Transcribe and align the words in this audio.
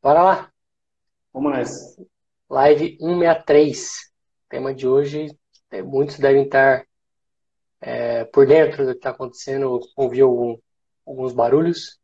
Bora 0.00 0.22
lá. 0.22 0.52
Vamos 1.32 1.52
nessa. 1.52 2.06
Live 2.48 2.96
163. 3.00 3.88
O 4.46 4.48
tema 4.48 4.74
de 4.74 4.86
hoje, 4.86 5.36
é, 5.70 5.82
muitos 5.82 6.18
devem 6.18 6.44
estar 6.44 6.86
é, 7.80 8.24
por 8.24 8.46
dentro 8.46 8.86
do 8.86 8.92
que 8.92 8.98
está 8.98 9.10
acontecendo, 9.10 9.80
ouvir 9.96 10.22
algum, 10.22 10.56
alguns 11.06 11.32
barulhos. 11.32 11.98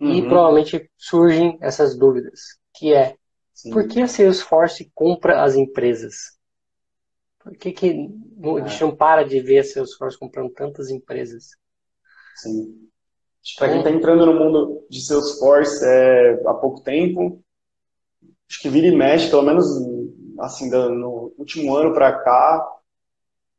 Uhum. 0.00 0.14
E 0.14 0.22
provavelmente 0.22 0.90
surgem 0.96 1.58
essas 1.60 1.98
dúvidas, 1.98 2.40
que 2.74 2.94
é, 2.94 3.16
Sim. 3.52 3.70
por 3.70 3.86
que 3.86 4.00
a 4.00 4.08
Salesforce 4.08 4.90
compra 4.94 5.42
as 5.42 5.56
empresas? 5.56 6.38
Por 7.40 7.56
que, 7.56 7.72
que 7.72 7.90
é. 7.90 7.92
a 8.62 8.68
gente 8.68 8.80
não 8.80 8.96
para 8.96 9.24
de 9.24 9.40
ver 9.40 9.58
a 9.58 9.64
Salesforce 9.64 10.18
comprando 10.18 10.50
tantas 10.52 10.90
empresas? 10.90 11.50
Sim. 12.36 12.88
Para 13.56 13.68
quem 13.68 13.78
está 13.78 13.90
entrando 13.90 14.26
no 14.26 14.34
mundo 14.34 14.86
de 14.90 15.00
Salesforce 15.04 15.84
é, 15.84 16.42
há 16.46 16.54
pouco 16.54 16.82
tempo, 16.82 17.42
acho 18.48 18.60
que 18.60 18.68
vira 18.68 18.86
e 18.86 18.96
mexe, 18.96 19.30
pelo 19.30 19.42
menos 19.42 19.66
assim, 20.40 20.70
no 20.70 21.32
último 21.38 21.74
ano 21.74 21.92
para 21.94 22.12
cá, 22.20 22.66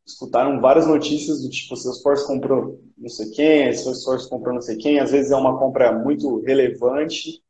escutaram 0.06 0.60
várias 0.60 0.88
notícias 0.88 1.42
do 1.42 1.50
tipo, 1.50 1.76
Salesforce 1.76 2.28
comprou 2.28 2.82
não 2.98 3.10
sei 3.10 3.30
quem, 3.32 3.74
Salesforce 3.74 4.30
comprou 4.30 4.54
não 4.54 4.62
sei 4.62 4.78
quem, 4.78 5.00
às 5.00 5.12
vezes 5.12 5.32
é 5.32 5.36
uma 5.36 5.58
compra 5.58 5.92
muito 5.92 6.42
relevante, 6.42 7.42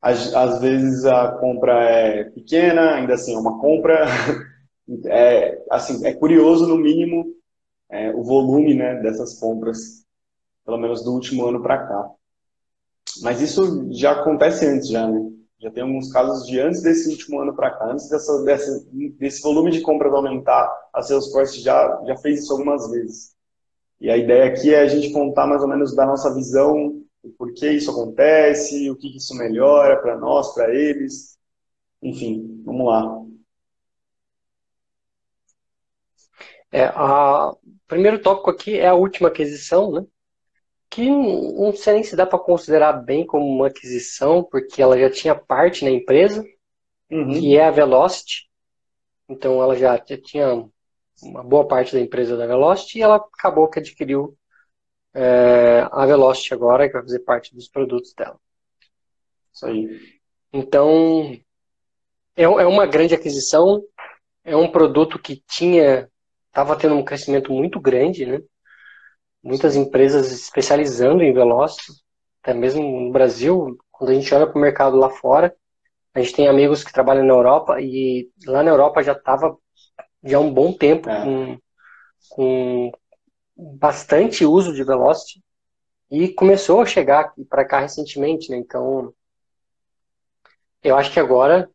às, 0.00 0.34
às 0.34 0.60
vezes 0.60 1.04
a 1.04 1.32
compra 1.32 1.84
é 1.84 2.24
pequena, 2.24 2.94
ainda 2.94 3.14
assim 3.14 3.34
é 3.34 3.38
uma 3.38 3.60
compra, 3.60 4.06
é, 5.06 5.62
assim, 5.70 6.04
é 6.04 6.12
curioso 6.14 6.66
no 6.66 6.76
mínimo 6.76 7.26
é, 7.88 8.10
o 8.14 8.22
volume 8.22 8.74
né, 8.74 9.00
dessas 9.02 9.38
compras 9.38 10.04
pelo 10.70 10.80
menos 10.80 11.02
do 11.02 11.12
último 11.12 11.46
ano 11.48 11.60
para 11.60 11.84
cá. 11.84 12.10
Mas 13.22 13.40
isso 13.40 13.92
já 13.92 14.12
acontece 14.12 14.64
antes, 14.66 14.88
já, 14.88 15.08
né? 15.08 15.28
Já 15.58 15.70
tem 15.70 15.82
alguns 15.82 16.12
casos 16.12 16.46
de 16.46 16.60
antes 16.60 16.80
desse 16.80 17.10
último 17.10 17.40
ano 17.40 17.54
para 17.54 17.72
cá, 17.72 17.90
antes 17.90 18.08
dessa, 18.08 18.42
dessa, 18.44 18.86
desse 19.18 19.42
volume 19.42 19.72
de 19.72 19.80
compras 19.80 20.14
aumentar, 20.14 20.72
a 20.94 21.02
Salesforce 21.02 21.60
já, 21.60 22.02
já 22.06 22.16
fez 22.16 22.44
isso 22.44 22.52
algumas 22.52 22.88
vezes. 22.88 23.34
E 24.00 24.08
a 24.08 24.16
ideia 24.16 24.46
aqui 24.46 24.72
é 24.72 24.80
a 24.80 24.86
gente 24.86 25.12
contar 25.12 25.46
mais 25.46 25.60
ou 25.60 25.68
menos 25.68 25.94
da 25.94 26.06
nossa 26.06 26.32
visão, 26.34 27.02
o 27.22 27.28
porquê 27.30 27.72
isso 27.72 27.90
acontece, 27.90 28.88
o 28.90 28.96
que 28.96 29.14
isso 29.14 29.34
melhora 29.34 30.00
para 30.00 30.16
nós, 30.16 30.54
para 30.54 30.72
eles. 30.72 31.36
Enfim, 32.00 32.62
vamos 32.64 32.86
lá. 32.86 33.20
É, 36.72 36.84
a, 36.94 37.50
o 37.50 37.58
primeiro 37.88 38.22
tópico 38.22 38.50
aqui 38.50 38.78
é 38.78 38.86
a 38.86 38.94
última 38.94 39.28
aquisição, 39.28 39.90
né? 39.90 40.06
Que 40.90 41.08
não 41.08 41.72
sei 41.72 41.94
nem 41.94 42.02
se 42.02 42.16
dá 42.16 42.26
para 42.26 42.38
considerar 42.38 42.92
bem 42.92 43.24
como 43.24 43.46
uma 43.46 43.68
aquisição, 43.68 44.42
porque 44.42 44.82
ela 44.82 44.98
já 44.98 45.08
tinha 45.08 45.34
parte 45.34 45.84
na 45.84 45.90
empresa, 45.90 46.44
uhum. 47.10 47.32
que 47.32 47.56
é 47.56 47.64
a 47.64 47.70
Velocity. 47.70 48.50
Então 49.28 49.62
ela 49.62 49.76
já, 49.76 49.96
já, 49.96 50.20
tinha 50.20 50.68
uma 51.22 51.44
boa 51.44 51.66
parte 51.66 51.92
da 51.92 52.00
empresa 52.00 52.36
da 52.36 52.46
Velocity 52.46 52.98
e 52.98 53.02
ela 53.02 53.16
acabou 53.16 53.68
que 53.68 53.78
adquiriu 53.78 54.36
é, 55.14 55.86
a 55.92 56.04
Velocity 56.04 56.52
agora, 56.54 56.88
que 56.88 56.94
vai 56.94 57.02
fazer 57.02 57.20
parte 57.20 57.54
dos 57.54 57.68
produtos 57.68 58.12
dela. 58.12 58.38
Isso 59.52 59.66
aí. 59.66 60.20
Então 60.52 61.38
é, 62.34 62.42
é 62.42 62.66
uma 62.66 62.86
grande 62.86 63.14
aquisição, 63.14 63.80
é 64.44 64.56
um 64.56 64.70
produto 64.70 65.20
que 65.20 65.40
tinha 65.46 66.10
estava 66.48 66.76
tendo 66.76 66.96
um 66.96 67.04
crescimento 67.04 67.52
muito 67.52 67.78
grande, 67.78 68.26
né? 68.26 68.42
Muitas 69.42 69.76
empresas 69.76 70.30
especializando 70.32 71.22
em 71.22 71.32
Velocity, 71.32 71.92
até 72.42 72.54
mesmo 72.54 72.82
no 72.82 73.12
Brasil, 73.12 73.76
quando 73.90 74.10
a 74.10 74.14
gente 74.14 74.34
olha 74.34 74.46
para 74.46 74.58
o 74.58 74.60
mercado 74.60 74.96
lá 74.96 75.10
fora, 75.10 75.54
a 76.14 76.20
gente 76.20 76.34
tem 76.34 76.48
amigos 76.48 76.82
que 76.82 76.92
trabalham 76.92 77.24
na 77.24 77.32
Europa 77.32 77.80
e 77.80 78.30
lá 78.46 78.62
na 78.62 78.70
Europa 78.70 79.02
já 79.02 79.12
estava 79.12 79.56
já 80.22 80.36
há 80.36 80.40
um 80.40 80.52
bom 80.52 80.72
tempo 80.72 81.08
é. 81.08 81.24
com, 81.24 81.58
com 82.30 82.92
bastante 83.56 84.44
uso 84.44 84.74
de 84.74 84.84
Velocity 84.84 85.42
e 86.10 86.28
começou 86.28 86.80
a 86.80 86.86
chegar 86.86 87.32
para 87.48 87.64
cá 87.64 87.80
recentemente, 87.80 88.50
né? 88.50 88.56
Então, 88.56 89.14
eu 90.82 90.96
acho 90.96 91.12
que 91.12 91.20
agora, 91.20 91.70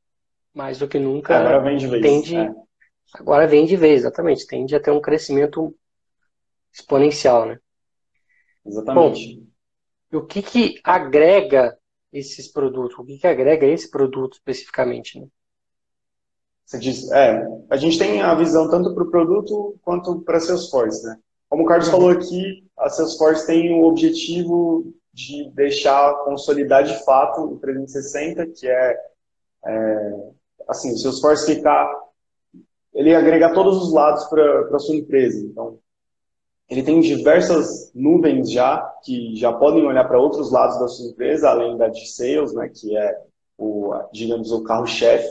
mais 0.53 0.77
do 0.77 0.87
que 0.87 0.99
nunca, 0.99 1.37
agora 1.37 1.61
vem 1.61 1.77
de 1.77 1.87
vez. 1.87 2.01
Tende, 2.01 2.35
é. 2.35 2.53
Agora 3.13 3.47
vem 3.47 3.65
de 3.65 3.75
vez, 3.75 4.01
exatamente. 4.01 4.45
Tende 4.45 4.75
a 4.75 4.79
ter 4.79 4.91
um 4.91 4.99
crescimento 4.99 5.73
exponencial, 6.75 7.45
né? 7.45 7.59
Exatamente. 8.65 9.47
Bom, 10.11 10.17
o 10.19 10.25
que 10.25 10.41
que 10.41 10.79
agrega 10.83 11.77
esses 12.11 12.51
produtos? 12.51 12.97
O 12.97 13.05
que 13.05 13.17
que 13.17 13.27
agrega 13.27 13.65
esse 13.65 13.89
produto 13.89 14.33
especificamente, 14.33 15.19
né? 15.19 15.27
Você 16.65 16.79
diz, 16.79 17.11
é, 17.11 17.47
a 17.69 17.77
gente 17.77 17.97
tem 17.97 18.21
a 18.21 18.33
visão 18.33 18.69
tanto 18.69 18.93
para 18.93 19.03
o 19.03 19.11
produto 19.11 19.77
quanto 19.83 20.21
para 20.21 20.37
a 20.37 20.39
Salesforce, 20.39 21.05
né? 21.05 21.17
Como 21.47 21.63
o 21.63 21.65
Carlos 21.65 21.87
uhum. 21.87 21.93
falou 21.93 22.09
aqui, 22.09 22.67
a 22.77 22.89
Salesforce 22.89 23.45
tem 23.45 23.71
o 23.71 23.83
objetivo 23.83 24.91
de 25.13 25.49
deixar 25.51 26.13
consolidar 26.25 26.83
de 26.83 27.05
fato 27.05 27.41
o 27.41 27.59
360, 27.59 28.47
que 28.47 28.67
é, 28.67 28.97
é 29.65 30.29
assim, 30.67 30.91
o 30.91 30.97
Salesforce 30.97 31.55
ficar, 31.55 31.87
ele 32.93 33.13
agregar 33.13 33.53
todos 33.53 33.77
os 33.83 33.93
lados 33.93 34.25
para 34.25 34.75
a 34.75 34.79
sua 34.79 34.95
empresa. 34.95 35.45
Então, 35.45 35.79
ele 36.69 36.83
tem 36.83 36.99
diversas 36.99 37.91
nuvens 37.93 38.51
já, 38.51 38.81
que 39.03 39.35
já 39.35 39.53
podem 39.53 39.85
olhar 39.85 40.05
para 40.05 40.19
outros 40.19 40.51
lados 40.51 40.79
da 40.79 40.87
sua 40.87 41.07
empresa, 41.07 41.49
além 41.49 41.77
da 41.77 41.87
de 41.87 42.07
sales, 42.07 42.53
né, 42.53 42.69
que 42.73 42.97
é, 42.97 43.15
o, 43.57 43.93
digamos, 44.11 44.51
o 44.51 44.63
carro-chefe. 44.63 45.29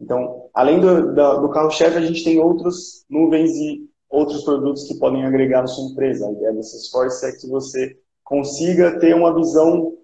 Então, 0.00 0.48
além 0.54 0.80
do, 0.80 1.14
do 1.14 1.48
carro-chefe, 1.50 1.96
a 1.96 2.00
gente 2.00 2.24
tem 2.24 2.38
outras 2.38 3.04
nuvens 3.08 3.52
e 3.56 3.86
outros 4.08 4.44
produtos 4.44 4.84
que 4.84 4.98
podem 4.98 5.24
agregar 5.24 5.62
na 5.62 5.66
sua 5.66 5.90
empresa. 5.90 6.26
A 6.26 6.32
ideia 6.32 6.52
do 6.52 6.62
Salesforce 6.62 7.26
é 7.26 7.32
que 7.32 7.48
você 7.48 7.96
consiga 8.24 8.98
ter 8.98 9.14
uma 9.14 9.34
visão 9.34 9.96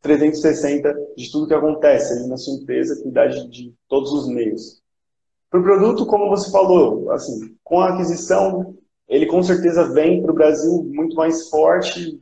360 0.00 0.94
de 1.16 1.30
tudo 1.30 1.46
que 1.46 1.54
acontece 1.54 2.12
ali 2.12 2.28
na 2.28 2.36
sua 2.36 2.54
empresa, 2.54 3.02
cuidar 3.02 3.26
de, 3.26 3.48
de 3.48 3.74
todos 3.88 4.12
os 4.12 4.28
meios. 4.28 4.80
Para 5.50 5.60
o 5.60 5.62
produto, 5.62 6.06
como 6.06 6.28
você 6.28 6.50
falou, 6.50 7.10
assim, 7.10 7.56
com 7.64 7.80
a 7.80 7.90
aquisição 7.90 8.76
ele 9.08 9.26
com 9.26 9.42
certeza 9.42 9.92
vem 9.92 10.22
para 10.22 10.30
o 10.32 10.34
Brasil 10.34 10.84
muito 10.92 11.16
mais 11.16 11.48
forte. 11.48 12.20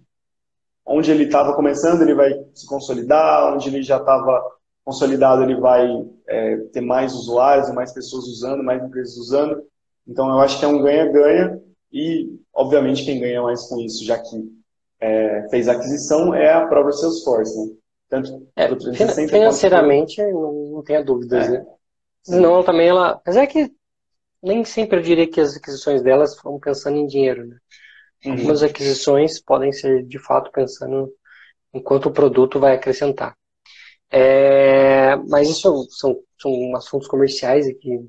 Onde 0.84 1.10
ele 1.10 1.24
estava 1.24 1.54
começando, 1.54 2.02
ele 2.02 2.14
vai 2.14 2.32
se 2.54 2.66
consolidar. 2.66 3.52
Onde 3.52 3.68
ele 3.68 3.82
já 3.82 3.96
estava 3.96 4.42
consolidado, 4.84 5.42
ele 5.42 5.56
vai 5.56 5.88
é, 6.28 6.56
ter 6.72 6.80
mais 6.80 7.12
usuários, 7.12 7.72
mais 7.74 7.92
pessoas 7.92 8.24
usando, 8.26 8.62
mais 8.62 8.82
empresas 8.82 9.16
usando. 9.16 9.62
Então, 10.06 10.28
eu 10.28 10.38
acho 10.38 10.58
que 10.60 10.64
é 10.64 10.68
um 10.68 10.80
ganha-ganha. 10.80 11.60
E, 11.92 12.38
obviamente, 12.54 13.04
quem 13.04 13.18
ganha 13.18 13.42
mais 13.42 13.66
com 13.66 13.80
isso, 13.80 14.04
já 14.04 14.16
que 14.18 14.48
é, 15.00 15.48
fez 15.50 15.68
a 15.68 15.72
aquisição, 15.72 16.32
é 16.32 16.52
a 16.52 16.66
própria 16.66 16.92
Salesforce. 16.92 17.66
Né? 17.66 17.74
Tanto 18.08 18.48
é, 18.54 18.68
financeiramente, 19.26 20.22
não, 20.22 20.52
não 20.74 20.82
tenha 20.84 21.02
dúvidas. 21.02 21.48
É. 21.48 21.50
Né? 21.50 21.66
Senão, 22.22 22.62
também 22.62 22.88
ela. 22.88 23.10
Apesar 23.10 23.46
que 23.48 23.72
nem 24.42 24.64
sempre 24.64 24.98
eu 24.98 25.02
diria 25.02 25.28
que 25.28 25.40
as 25.40 25.56
aquisições 25.56 26.02
delas 26.02 26.38
foram 26.38 26.58
pensando 26.58 26.96
em 26.96 27.06
dinheiro. 27.06 27.46
Né? 27.46 27.58
Uhum. 28.24 28.32
Algumas 28.32 28.62
aquisições 28.62 29.40
podem 29.40 29.72
ser 29.72 30.04
de 30.04 30.18
fato 30.18 30.50
pensando 30.50 31.12
em 31.72 31.82
quanto 31.82 32.08
o 32.08 32.12
produto 32.12 32.58
vai 32.58 32.74
acrescentar. 32.74 33.36
É, 34.10 35.16
mas 35.28 35.48
isso 35.48 35.86
são, 35.90 36.20
são 36.40 36.76
assuntos 36.76 37.08
comerciais 37.08 37.66
e 37.66 37.74
que 37.74 38.08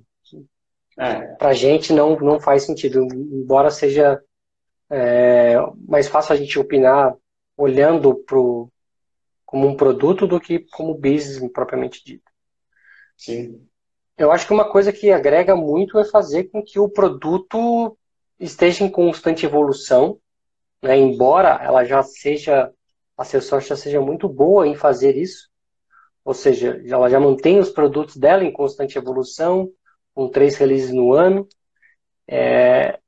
é. 0.97 1.35
para 1.35 1.49
a 1.49 1.53
gente 1.53 1.93
não, 1.93 2.17
não 2.19 2.39
faz 2.39 2.63
sentido, 2.63 3.03
embora 3.13 3.69
seja 3.69 4.21
é, 4.89 5.55
mais 5.87 6.07
fácil 6.07 6.33
a 6.33 6.35
gente 6.35 6.57
opinar 6.57 7.15
olhando 7.55 8.15
pro, 8.15 8.71
como 9.45 9.67
um 9.67 9.75
produto 9.75 10.27
do 10.27 10.39
que 10.39 10.59
como 10.71 10.93
business 10.93 11.39
propriamente 11.51 12.03
dito. 12.05 12.31
Sim. 13.15 13.67
Eu 14.17 14.31
acho 14.31 14.47
que 14.47 14.53
uma 14.53 14.69
coisa 14.69 14.91
que 14.91 15.11
agrega 15.11 15.55
muito 15.55 15.99
é 15.99 16.03
fazer 16.03 16.45
com 16.45 16.63
que 16.63 16.79
o 16.79 16.89
produto 16.89 17.95
esteja 18.39 18.83
em 18.83 18.89
constante 18.89 19.45
evolução, 19.45 20.19
né? 20.81 20.97
embora 20.97 21.59
ela 21.61 21.83
já 21.85 22.01
seja, 22.01 22.71
a 23.15 23.23
Salesforce 23.23 23.69
já 23.69 23.75
seja 23.75 24.01
muito 24.01 24.27
boa 24.27 24.67
em 24.67 24.75
fazer 24.75 25.15
isso, 25.15 25.49
ou 26.25 26.33
seja, 26.33 26.81
ela 26.85 27.09
já 27.09 27.19
mantém 27.19 27.59
os 27.59 27.69
produtos 27.69 28.17
dela 28.17 28.43
em 28.43 28.51
constante 28.51 28.97
evolução, 28.97 29.71
com 30.13 30.27
três 30.29 30.57
releases 30.57 30.91
no 30.91 31.13
ano, 31.13 31.47
é, 32.27 32.99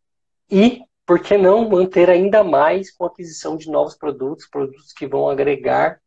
e 0.50 0.81
por 1.06 1.19
que 1.21 1.38
não 1.38 1.67
manter 1.67 2.09
ainda 2.09 2.44
mais 2.44 2.91
com 2.91 3.03
a 3.03 3.07
aquisição 3.07 3.57
de 3.57 3.69
novos 3.69 3.95
produtos, 3.95 4.47
produtos 4.47 4.94
que 4.94 5.07
vão 5.07 5.27
agregar 5.27 6.00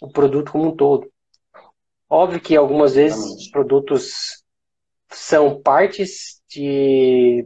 o 0.00 0.10
produto 0.10 0.52
como 0.52 0.68
um 0.68 0.76
todo. 0.76 1.11
Óbvio 2.14 2.42
que 2.42 2.54
algumas 2.54 2.94
vezes 2.94 3.18
os 3.18 3.48
produtos 3.48 4.44
são 5.08 5.62
partes 5.62 6.42
de, 6.46 7.42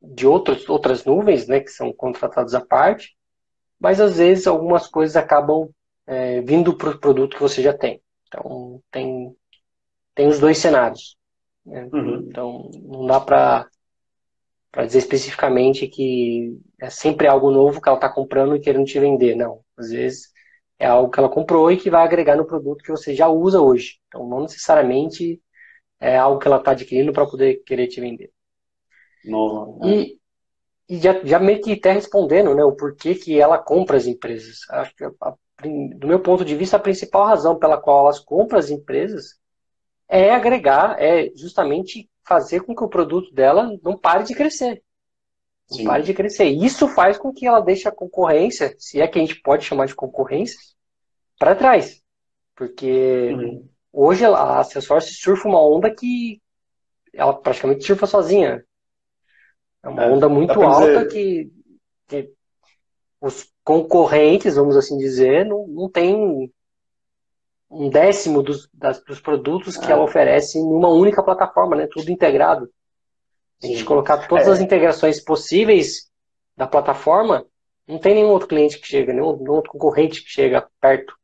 de 0.00 0.24
outros, 0.24 0.68
outras 0.68 1.04
nuvens, 1.04 1.48
né, 1.48 1.58
que 1.58 1.70
são 1.70 1.92
contratados 1.92 2.54
à 2.54 2.64
parte, 2.64 3.16
mas 3.76 4.00
às 4.00 4.18
vezes 4.18 4.46
algumas 4.46 4.86
coisas 4.86 5.16
acabam 5.16 5.68
é, 6.06 6.40
vindo 6.42 6.76
para 6.76 6.90
o 6.90 6.98
produto 7.00 7.34
que 7.34 7.42
você 7.42 7.60
já 7.60 7.76
tem. 7.76 8.00
Então 8.28 8.80
tem, 8.88 9.34
tem 10.14 10.28
os 10.28 10.38
dois 10.38 10.58
cenários. 10.58 11.16
Né? 11.66 11.88
Uhum. 11.92 12.26
Então 12.28 12.70
não 12.84 13.06
dá 13.06 13.18
para 13.18 13.68
para 14.70 14.86
dizer 14.86 14.98
especificamente 14.98 15.88
que 15.88 16.56
é 16.80 16.88
sempre 16.88 17.26
algo 17.26 17.50
novo 17.50 17.80
que 17.80 17.88
ela 17.88 17.98
está 17.98 18.08
comprando 18.08 18.54
e 18.54 18.60
querendo 18.60 18.84
te 18.84 19.00
vender. 19.00 19.34
Não. 19.34 19.60
Às 19.76 19.90
vezes 19.90 20.33
é 20.78 20.86
algo 20.86 21.10
que 21.10 21.18
ela 21.18 21.28
comprou 21.28 21.70
e 21.70 21.76
que 21.76 21.90
vai 21.90 22.02
agregar 22.02 22.36
no 22.36 22.46
produto 22.46 22.82
que 22.82 22.90
você 22.90 23.14
já 23.14 23.28
usa 23.28 23.60
hoje. 23.60 23.98
Então 24.08 24.28
não 24.28 24.42
necessariamente 24.42 25.40
é 26.00 26.16
algo 26.16 26.38
que 26.38 26.46
ela 26.46 26.58
está 26.58 26.72
adquirindo 26.72 27.12
para 27.12 27.26
poder 27.26 27.62
querer 27.64 27.86
te 27.86 28.00
vender. 28.00 28.30
Novo, 29.24 29.78
né? 29.80 29.94
E, 29.94 30.18
e 30.88 30.98
já, 30.98 31.24
já 31.24 31.38
meio 31.38 31.62
que 31.62 31.72
até 31.72 31.92
respondendo 31.92 32.54
né, 32.54 32.64
o 32.64 32.76
porquê 32.76 33.14
que 33.14 33.40
ela 33.40 33.58
compra 33.58 33.96
as 33.96 34.06
empresas. 34.06 34.58
Acho 34.70 34.94
que, 34.94 35.04
a, 35.04 35.34
do 35.96 36.06
meu 36.06 36.20
ponto 36.20 36.44
de 36.44 36.54
vista, 36.54 36.76
a 36.76 36.80
principal 36.80 37.26
razão 37.26 37.58
pela 37.58 37.80
qual 37.80 38.04
elas 38.04 38.20
compram 38.20 38.58
as 38.58 38.70
empresas 38.70 39.38
é 40.08 40.30
agregar, 40.34 41.00
é 41.00 41.30
justamente 41.34 42.10
fazer 42.26 42.60
com 42.60 42.74
que 42.74 42.84
o 42.84 42.88
produto 42.88 43.32
dela 43.32 43.70
não 43.82 43.96
pare 43.98 44.24
de 44.24 44.34
crescer. 44.34 44.82
Sim. 45.66 45.84
pare 45.84 46.02
de 46.02 46.14
crescer. 46.14 46.44
Isso 46.44 46.88
faz 46.88 47.16
com 47.16 47.32
que 47.32 47.46
ela 47.46 47.60
deixe 47.60 47.88
a 47.88 47.92
concorrência, 47.92 48.74
se 48.78 49.00
é 49.00 49.08
que 49.08 49.18
a 49.18 49.20
gente 49.20 49.40
pode 49.40 49.64
chamar 49.64 49.86
de 49.86 49.94
concorrência, 49.94 50.58
para 51.38 51.54
trás. 51.54 52.02
Porque 52.54 53.32
uhum. 53.32 53.68
hoje 53.92 54.24
a 54.24 54.62
Salesforce 54.62 55.14
surfa 55.14 55.48
uma 55.48 55.60
onda 55.60 55.92
que 55.92 56.40
ela 57.12 57.34
praticamente 57.34 57.84
surfa 57.84 58.06
sozinha. 58.06 58.64
É 59.82 59.88
uma 59.88 60.04
é, 60.04 60.10
onda 60.10 60.28
muito 60.28 60.62
alta 60.62 61.06
que, 61.06 61.50
que, 62.06 62.30
os 63.20 63.50
concorrentes, 63.62 64.56
vamos 64.56 64.76
assim 64.76 64.96
dizer, 64.96 65.46
não, 65.46 65.66
não 65.66 65.90
tem 65.90 66.52
um 67.70 67.88
décimo 67.88 68.42
dos, 68.42 68.68
das, 68.72 69.02
dos 69.02 69.20
produtos 69.20 69.76
que 69.76 69.90
ela 69.90 70.02
é. 70.02 70.04
oferece 70.04 70.58
em 70.58 70.62
uma 70.62 70.88
única 70.88 71.22
plataforma, 71.22 71.74
né? 71.74 71.88
Tudo 71.90 72.10
integrado. 72.10 72.70
Se 73.60 73.66
a 73.66 73.70
gente 73.70 73.84
colocar 73.84 74.26
todas 74.26 74.46
é. 74.46 74.50
as 74.50 74.60
integrações 74.60 75.20
possíveis 75.20 76.10
da 76.56 76.66
plataforma, 76.66 77.46
não 77.86 77.98
tem 77.98 78.14
nenhum 78.14 78.30
outro 78.30 78.48
cliente 78.48 78.78
que 78.78 78.86
chega, 78.86 79.12
nenhum, 79.12 79.36
nenhum 79.36 79.52
outro 79.52 79.70
concorrente 79.70 80.22
que 80.22 80.30
chega 80.30 80.68
perto. 80.80 81.14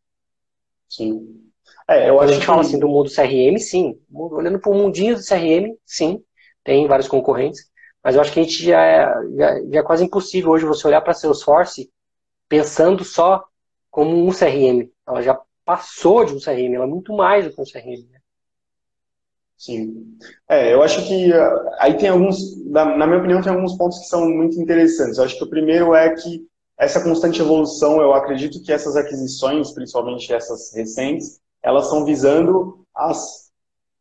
Sim. 0.89 1.51
É, 1.89 2.09
eu 2.09 2.15
Quando 2.15 2.23
acho 2.23 2.31
a 2.31 2.35
gente 2.35 2.41
que... 2.41 2.47
fala 2.47 2.61
assim 2.61 2.79
do 2.79 2.89
mundo 2.89 3.11
CRM, 3.11 3.59
sim. 3.59 4.01
Olhando 4.13 4.59
para 4.59 4.71
o 4.71 4.75
mundinho 4.75 5.17
do 5.17 5.25
CRM, 5.25 5.77
sim. 5.85 6.23
Tem 6.63 6.87
vários 6.87 7.09
concorrentes. 7.09 7.71
Mas 8.03 8.15
eu 8.15 8.21
acho 8.21 8.33
que 8.33 8.41
a 8.41 8.43
gente 8.43 8.65
já 8.65 8.83
é, 8.83 9.07
já, 9.37 9.63
já 9.71 9.81
é 9.81 9.83
quase 9.83 10.05
impossível 10.05 10.51
hoje 10.51 10.65
você 10.65 10.87
olhar 10.87 11.01
para 11.01 11.15
Salesforce 11.15 11.91
pensando 12.49 13.05
só 13.05 13.45
como 13.91 14.17
um 14.17 14.31
CRM. 14.31 14.91
Ela 15.07 15.23
já 15.23 15.41
passou 15.65 16.25
de 16.25 16.35
um 16.35 16.41
CRM, 16.41 16.75
ela 16.75 16.85
é 16.85 16.89
muito 16.89 17.13
mais 17.13 17.45
do 17.45 17.53
que 17.53 17.61
um 17.61 17.65
CRM. 17.65 18.09
Né? 18.11 18.20
Sim. 19.61 20.17
É, 20.49 20.73
eu 20.73 20.83
acho 20.83 21.07
que 21.07 21.31
uh, 21.31 21.71
aí 21.79 21.95
tem 21.99 22.09
alguns, 22.09 22.65
na 22.65 23.07
minha 23.07 23.19
opinião, 23.19 23.43
tem 23.43 23.53
alguns 23.53 23.77
pontos 23.77 23.99
que 23.99 24.07
são 24.07 24.27
muito 24.27 24.59
interessantes. 24.59 25.19
Eu 25.19 25.25
acho 25.25 25.37
que 25.37 25.45
o 25.45 25.51
primeiro 25.51 25.95
é 25.95 26.15
que 26.15 26.47
essa 26.79 27.03
constante 27.03 27.43
evolução, 27.43 28.01
eu 28.01 28.15
acredito 28.15 28.63
que 28.63 28.73
essas 28.73 28.97
aquisições, 28.97 29.71
principalmente 29.73 30.33
essas 30.33 30.75
recentes, 30.75 31.43
elas 31.63 31.85
estão 31.85 32.07
visando 32.07 32.87
as 32.97 33.51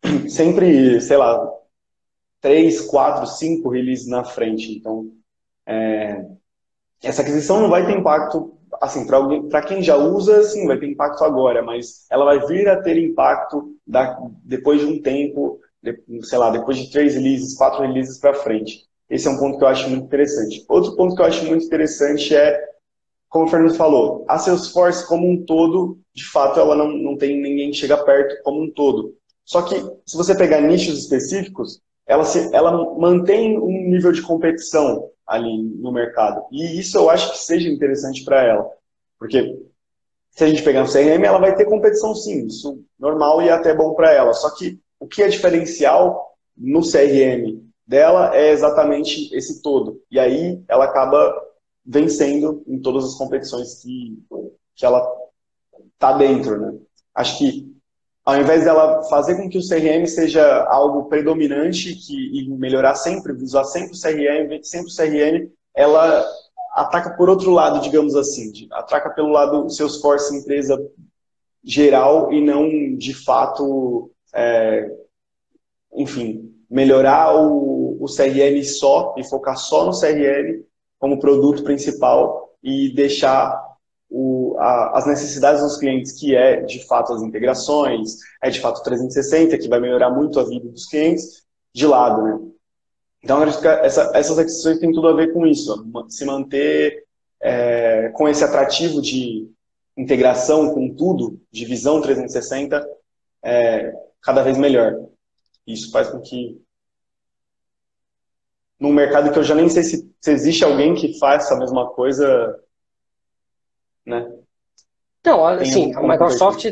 sempre, 0.30 1.02
sei 1.02 1.18
lá, 1.18 1.46
três, 2.40 2.80
quatro, 2.80 3.28
cinco 3.28 3.68
releases 3.68 4.08
na 4.08 4.24
frente. 4.24 4.72
Então, 4.78 5.12
é, 5.66 6.26
essa 7.04 7.22
aquisição 7.22 7.60
não 7.60 7.70
vai 7.70 7.86
ter 7.86 7.98
impacto 7.98 8.58
assim, 8.82 9.06
para 9.06 9.62
quem 9.62 9.82
já 9.82 9.96
usa, 9.96 10.44
sim, 10.44 10.68
vai 10.68 10.78
ter 10.78 10.88
impacto 10.88 11.24
agora, 11.24 11.62
mas 11.62 12.06
ela 12.10 12.26
vai 12.26 12.46
vir 12.48 12.68
a 12.68 12.82
ter 12.82 12.98
impacto 12.98 13.76
da, 13.86 14.20
depois 14.44 14.80
de 14.82 14.86
um 14.88 15.02
tempo, 15.02 15.60
de, 15.82 15.98
sei 16.24 16.38
lá, 16.38 16.50
depois 16.50 16.78
de 16.78 16.92
três 16.92 17.16
releases, 17.16 17.56
quatro 17.56 17.82
releases 17.82 18.18
para 18.18 18.34
frente. 18.34 18.88
Esse 19.10 19.28
é 19.28 19.32
um 19.32 19.38
ponto 19.38 19.58
que 19.58 19.64
eu 19.64 19.68
acho 19.68 19.90
muito 19.90 20.06
interessante. 20.06 20.64
Outro 20.70 20.96
ponto 20.96 21.16
que 21.16 21.22
eu 21.22 21.26
acho 21.26 21.46
muito 21.46 21.66
interessante 21.66 22.36
é, 22.36 22.64
como 23.28 23.46
o 23.46 23.48
Fernando 23.48 23.76
falou, 23.76 24.26
a 24.28 24.38
Salesforce 24.38 25.08
como 25.08 25.30
um 25.30 25.44
todo, 25.46 26.00
de 26.14 26.26
fato, 26.26 26.60
ela 26.60 26.76
não, 26.76 26.90
não 26.90 27.18
tem 27.18 27.42
ninguém 27.42 27.72
que 27.72 27.78
chega 27.78 27.98
perto 28.04 28.42
como 28.44 28.64
um 28.64 28.72
todo. 28.72 29.16
Só 29.46 29.64
que, 29.64 29.76
se 30.06 30.16
você 30.16 30.36
pegar 30.36 30.62
nichos 30.62 31.00
específicos, 31.00 31.82
ela, 32.10 32.26
se, 32.26 32.54
ela 32.56 32.72
mantém 32.98 33.60
um 33.60 33.92
nível 33.92 34.12
de 34.12 34.24
competição 34.24 35.12
ali 35.28 35.62
no 35.62 35.92
mercado. 35.92 36.44
E 36.52 36.80
isso 36.80 36.98
eu 36.98 37.08
acho 37.08 37.32
que 37.32 37.38
seja 37.38 37.70
interessante 37.70 38.26
para 38.26 38.44
ela. 38.44 38.68
Porque 39.20 39.62
se 40.32 40.44
a 40.44 40.48
gente 40.48 40.64
pegar 40.64 40.82
no 40.82 40.92
CRM, 40.92 41.24
ela 41.24 41.38
vai 41.38 41.56
ter 41.56 41.66
competição 41.66 42.16
sim, 42.16 42.48
isso 42.48 42.84
normal 43.00 43.44
e 43.44 43.50
até 43.52 43.76
bom 43.76 43.94
para 43.94 44.12
ela. 44.12 44.34
Só 44.34 44.50
que 44.56 44.80
o 45.00 45.06
que 45.06 45.22
é 45.22 45.28
diferencial 45.28 46.36
no 46.58 46.82
CRM 46.82 47.62
dela 47.86 48.36
é 48.36 48.50
exatamente 48.50 49.32
esse 49.36 49.62
todo. 49.62 50.02
E 50.10 50.20
aí 50.20 50.64
ela 50.68 50.86
acaba 50.86 51.32
vencendo 51.86 52.64
em 52.68 52.82
todas 52.82 53.06
as 53.06 53.14
competições 53.14 53.84
que, 53.84 54.18
que 54.76 54.84
ela 54.84 55.08
tá 56.00 56.18
dentro, 56.18 56.60
né? 56.60 56.80
Acho 57.14 57.38
que 57.38 57.72
ao 58.30 58.40
invés 58.40 58.64
dela 58.64 59.02
fazer 59.10 59.36
com 59.36 59.50
que 59.50 59.58
o 59.58 59.68
CRM 59.68 60.06
seja 60.06 60.64
algo 60.66 61.06
predominante 61.06 61.96
que, 61.96 62.40
e 62.40 62.48
melhorar 62.50 62.94
sempre, 62.94 63.34
usar 63.34 63.64
sempre 63.64 63.94
o 63.94 64.00
CRM, 64.00 64.64
sempre 64.64 64.92
o 64.92 64.96
CRM, 64.96 65.52
ela 65.76 66.24
ataca 66.76 67.10
por 67.18 67.28
outro 67.28 67.52
lado, 67.52 67.82
digamos 67.82 68.16
assim, 68.16 68.52
ataca 68.72 69.10
pelo 69.10 69.30
lado 69.30 69.68
Salesforce 69.72 70.38
empresa 70.38 70.80
geral 71.64 72.32
e 72.32 72.40
não 72.40 72.96
de 72.96 73.16
fato, 73.16 74.12
é, 74.32 74.88
enfim, 75.96 76.54
melhorar 76.70 77.36
o, 77.36 77.98
o 78.00 78.06
CRM 78.06 78.64
só 78.64 79.16
e 79.18 79.24
focar 79.24 79.58
só 79.58 79.86
no 79.86 80.00
CRM 80.00 80.64
como 81.00 81.20
produto 81.20 81.64
principal 81.64 82.54
e 82.62 82.94
deixar 82.94 83.60
o, 84.08 84.39
a, 84.60 84.98
as 84.98 85.08
necessidades 85.08 85.62
dos 85.62 85.78
clientes, 85.78 86.12
que 86.12 86.36
é 86.36 86.62
de 86.62 86.86
fato 86.86 87.14
as 87.14 87.22
integrações, 87.22 88.18
é 88.44 88.50
de 88.50 88.60
fato 88.60 88.84
360, 88.84 89.58
que 89.58 89.70
vai 89.70 89.80
melhorar 89.80 90.10
muito 90.10 90.40
a 90.40 90.44
vida 90.44 90.68
dos 90.70 90.86
clientes, 90.86 91.44
de 91.74 91.88
lado, 91.88 92.22
né? 92.24 92.40
Então, 93.22 93.44
essa, 93.44 94.12
essas 94.14 94.40
aquisições 94.40 94.80
têm 94.80 94.94
tudo 94.94 95.08
a 95.10 95.14
ver 95.14 95.34
com 95.34 95.46
isso, 95.46 95.86
se 96.08 96.24
manter 96.26 97.06
é, 97.42 98.10
com 98.10 98.30
esse 98.30 98.44
atrativo 98.44 99.02
de 99.02 99.50
integração 99.98 100.74
com 100.74 100.96
tudo, 100.96 101.42
de 101.52 101.66
visão 101.66 102.02
360, 102.02 102.86
é, 103.44 103.94
cada 104.22 104.42
vez 104.42 104.58
melhor. 104.58 105.06
Isso 105.68 105.92
faz 105.92 106.10
com 106.10 106.22
que, 106.22 106.62
num 108.80 108.94
mercado 108.94 109.32
que 109.32 109.40
eu 109.40 109.44
já 109.44 109.54
nem 109.54 109.68
sei 109.68 109.84
se, 109.84 110.10
se 110.22 110.32
existe 110.32 110.64
alguém 110.64 110.96
que 110.96 111.20
faça 111.20 111.54
a 111.54 111.60
mesma 111.60 111.90
coisa, 111.90 112.58
né? 114.06 114.39
Não, 115.26 115.46
assim, 115.46 115.94
a 115.94 116.02
Microsoft, 116.02 116.66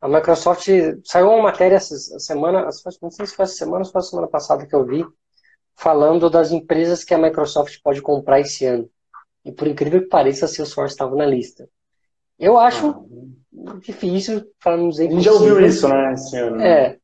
a 0.00 0.08
Microsoft 0.08 0.68
saiu 1.04 1.28
uma 1.28 1.42
matéria 1.42 1.76
essa 1.76 1.96
semana, 2.18 2.68
não 3.00 3.10
sei 3.10 3.26
se 3.26 3.34
foi 3.34 3.44
essa 3.44 3.54
semana 3.54 3.84
ou 3.84 3.90
foi 3.90 4.00
a 4.00 4.04
semana 4.04 4.28
passada 4.28 4.66
que 4.66 4.74
eu 4.74 4.84
vi, 4.84 5.04
falando 5.76 6.28
das 6.28 6.50
empresas 6.50 7.04
que 7.04 7.14
a 7.14 7.18
Microsoft 7.18 7.78
pode 7.82 8.02
comprar 8.02 8.40
esse 8.40 8.64
ano. 8.64 8.88
E 9.44 9.52
por 9.52 9.68
incrível 9.68 10.02
que 10.02 10.08
pareça, 10.08 10.46
a 10.46 10.48
Salesforce 10.48 10.94
estava 10.94 11.14
na 11.14 11.24
lista. 11.24 11.68
Eu 12.38 12.58
acho 12.58 12.88
ah. 12.88 13.74
difícil, 13.80 14.44
para 14.62 14.76
não 14.76 14.88
dizer 14.88 15.08
A 15.08 15.10
gente 15.12 15.24
já 15.24 15.32
ouviu 15.32 15.64
isso, 15.64 15.88
né, 15.88 16.12
esse 16.12 16.36
ano. 16.36 16.60
É. 16.60 16.98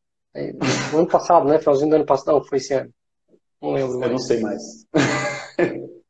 No 0.93 1.01
ano 1.01 1.09
passado, 1.09 1.47
né? 1.47 1.59
Finalzinho 1.59 1.91
do 1.91 1.97
ano 1.97 2.07
passado. 2.07 2.35
Não, 2.35 2.45
foi 2.45 2.59
esse 2.59 2.75
ano. 2.75 2.91
Não 3.61 3.73
lembro. 3.73 3.99
Mais. 3.99 4.03
Eu 4.03 4.11
não 4.11 4.19
sei 4.19 4.41
mais. 4.41 4.63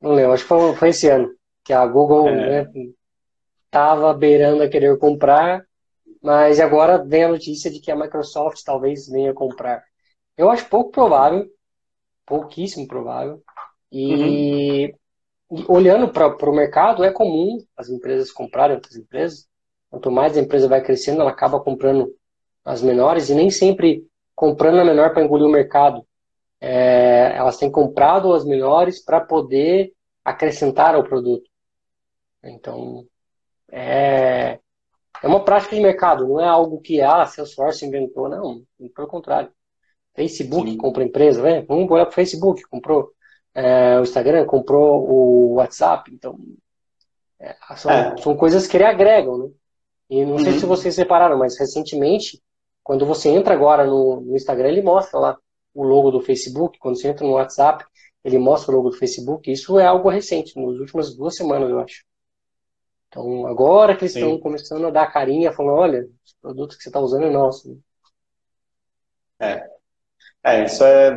não 0.00 0.12
lembro, 0.12 0.32
acho 0.32 0.44
que 0.44 0.48
foi, 0.48 0.74
foi 0.76 0.88
esse 0.88 1.08
ano. 1.08 1.28
Que 1.64 1.72
a 1.72 1.86
Google, 1.86 2.28
é. 2.28 2.64
né, 2.64 2.70
estava 3.72 4.12
beirando 4.12 4.62
a 4.62 4.68
querer 4.68 4.98
comprar, 4.98 5.64
mas 6.22 6.60
agora 6.60 7.02
vem 7.02 7.24
a 7.24 7.28
notícia 7.28 7.70
de 7.70 7.80
que 7.80 7.90
a 7.90 7.96
Microsoft 7.96 8.62
talvez 8.62 9.08
venha 9.08 9.32
comprar. 9.32 9.82
Eu 10.36 10.50
acho 10.50 10.68
pouco 10.68 10.90
provável, 10.90 11.48
pouquíssimo 12.26 12.86
provável. 12.86 13.42
E, 13.90 14.94
uhum. 15.50 15.64
olhando 15.68 16.12
para 16.12 16.50
o 16.50 16.54
mercado, 16.54 17.02
é 17.02 17.10
comum 17.10 17.58
as 17.74 17.88
empresas 17.88 18.30
comprarem 18.30 18.76
outras 18.76 18.94
empresas. 18.94 19.48
Quanto 19.88 20.10
mais 20.10 20.36
a 20.36 20.40
empresa 20.40 20.68
vai 20.68 20.82
crescendo, 20.82 21.22
ela 21.22 21.30
acaba 21.30 21.58
comprando 21.58 22.14
as 22.62 22.82
menores 22.82 23.30
e 23.30 23.34
nem 23.34 23.48
sempre 23.48 24.06
comprando 24.34 24.80
a 24.80 24.84
menor 24.84 25.14
para 25.14 25.24
engolir 25.24 25.46
o 25.46 25.50
mercado. 25.50 26.06
É, 26.60 27.34
elas 27.36 27.56
têm 27.56 27.70
comprado 27.70 28.32
as 28.34 28.44
menores 28.44 29.02
para 29.02 29.20
poder 29.20 29.92
acrescentar 30.24 30.94
ao 30.94 31.02
produto. 31.04 31.50
Então, 32.42 33.06
é, 33.72 34.58
é 35.22 35.26
uma 35.26 35.42
prática 35.44 35.74
de 35.74 35.82
mercado, 35.82 36.28
não 36.28 36.38
é 36.38 36.46
algo 36.46 36.80
que 36.80 37.00
ah, 37.00 37.22
a 37.22 37.26
Salesforce 37.26 37.86
inventou, 37.86 38.28
não. 38.28 38.62
Pelo 38.94 39.08
contrário. 39.08 39.50
Facebook 40.14 40.70
Sim. 40.70 40.76
compra 40.76 41.02
empresa, 41.02 41.42
né? 41.42 41.62
Vamos 41.62 41.90
olhar 41.90 42.04
para 42.04 42.12
o 42.12 42.14
Facebook, 42.14 42.62
comprou 42.64 43.10
é, 43.54 43.98
o 43.98 44.02
Instagram, 44.02 44.44
comprou 44.44 45.08
o 45.08 45.54
WhatsApp. 45.54 46.12
Então, 46.12 46.38
é, 47.40 47.56
são, 47.76 47.90
é. 47.90 48.16
são 48.18 48.36
coisas 48.36 48.66
que 48.66 48.76
ele 48.76 48.84
agregam, 48.84 49.38
né? 49.38 49.50
E 50.10 50.24
não 50.24 50.32
uhum. 50.32 50.38
sei 50.38 50.52
se 50.52 50.66
vocês 50.66 50.94
separaram, 50.94 51.38
mas 51.38 51.58
recentemente 51.58 52.42
Quando 52.84 53.06
você 53.06 53.30
entra 53.30 53.54
agora 53.54 53.86
no, 53.86 54.20
no 54.20 54.36
Instagram, 54.36 54.68
ele 54.68 54.82
mostra 54.82 55.18
lá 55.18 55.38
o 55.74 55.82
logo 55.82 56.10
do 56.10 56.20
Facebook. 56.20 56.78
Quando 56.78 57.00
você 57.00 57.08
entra 57.08 57.26
no 57.26 57.34
WhatsApp, 57.34 57.84
ele 58.24 58.38
mostra 58.38 58.72
o 58.72 58.76
logo 58.76 58.90
do 58.90 58.96
Facebook. 58.96 59.50
Isso 59.50 59.78
é 59.78 59.86
algo 59.86 60.10
recente, 60.10 60.58
nas 60.60 60.78
últimas 60.78 61.16
duas 61.16 61.36
semanas, 61.36 61.70
eu 61.70 61.80
acho. 61.80 62.04
Então, 63.12 63.46
agora 63.46 63.94
que 63.94 64.04
eles 64.04 64.14
Sim. 64.14 64.20
estão 64.20 64.38
começando 64.38 64.86
a 64.86 64.90
dar 64.90 65.12
carinha, 65.12 65.52
falando, 65.52 65.76
olha, 65.76 65.98
esse 66.24 66.34
produto 66.40 66.78
que 66.78 66.82
você 66.82 66.88
está 66.88 66.98
usando 66.98 67.26
é 67.26 67.30
nosso. 67.30 67.78
É. 69.38 69.70
É, 70.42 70.64
isso 70.64 70.82
é 70.82 71.14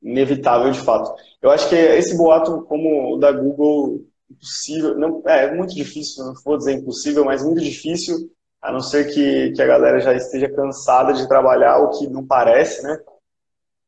inevitável 0.00 0.70
de 0.70 0.78
fato. 0.78 1.12
Eu 1.42 1.50
acho 1.50 1.68
que 1.68 1.74
esse 1.74 2.16
boato, 2.16 2.62
como 2.62 3.16
o 3.16 3.18
da 3.18 3.32
Google, 3.32 4.04
impossível, 4.30 4.96
não, 4.96 5.20
é 5.26 5.52
muito 5.52 5.74
difícil, 5.74 6.24
não 6.24 6.34
vou 6.44 6.56
dizer 6.56 6.74
impossível, 6.74 7.24
mas 7.24 7.42
muito 7.42 7.60
difícil, 7.60 8.30
a 8.62 8.70
não 8.70 8.80
ser 8.80 9.12
que, 9.12 9.50
que 9.50 9.60
a 9.60 9.66
galera 9.66 9.98
já 9.98 10.14
esteja 10.14 10.48
cansada 10.48 11.12
de 11.12 11.26
trabalhar, 11.26 11.78
o 11.78 11.98
que 11.98 12.06
não 12.06 12.24
parece, 12.24 12.80
né? 12.84 12.96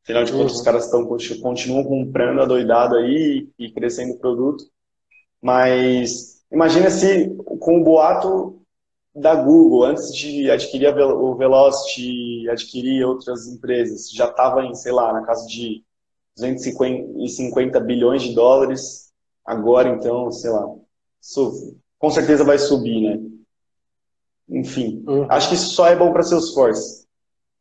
Afinal 0.03 0.25
de 0.25 0.33
contas, 0.33 0.51
uhum. 0.51 0.57
os 0.57 0.63
caras 0.63 0.85
estão, 0.85 1.07
continuam 1.41 1.85
comprando 1.85 2.41
a 2.41 2.45
doidado 2.45 2.97
aí 2.97 3.47
e 3.57 3.71
crescendo 3.71 4.15
o 4.15 4.19
produto. 4.19 4.65
Mas 5.41 6.30
imagina 6.51 6.89
se 6.89 7.29
com 7.59 7.79
o 7.79 7.83
boato 7.83 8.61
da 9.13 9.35
Google, 9.35 9.83
antes 9.83 10.13
de 10.15 10.49
adquirir 10.49 10.95
o 10.97 11.35
Velocity, 11.35 12.49
adquirir 12.49 13.05
outras 13.05 13.47
empresas, 13.47 14.09
já 14.09 14.27
estava 14.27 14.63
em, 14.63 14.73
sei 14.73 14.91
lá, 14.91 15.11
na 15.11 15.21
casa 15.23 15.45
de 15.47 15.83
250 16.37 17.79
bilhões 17.81 18.21
de 18.21 18.33
dólares. 18.33 19.11
Agora, 19.45 19.89
então, 19.89 20.31
sei 20.31 20.49
lá, 20.49 20.65
com 21.99 22.09
certeza 22.09 22.43
vai 22.43 22.57
subir, 22.57 23.01
né? 23.01 23.31
Enfim, 24.49 25.03
uhum. 25.07 25.25
acho 25.29 25.49
que 25.49 25.55
isso 25.55 25.73
só 25.73 25.87
é 25.87 25.95
bom 25.95 26.11
para 26.11 26.23
Salesforce. 26.23 27.05